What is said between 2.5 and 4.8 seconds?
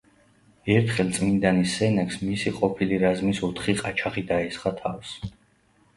ყოფილი რაზმის ოთხი ყაჩაღი დაესხა